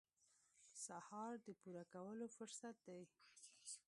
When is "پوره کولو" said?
1.61-2.25